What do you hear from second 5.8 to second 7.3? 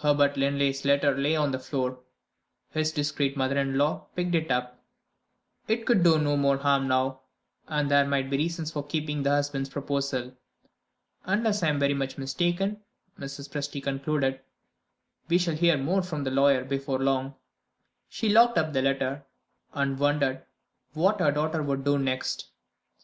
could do no more harm now,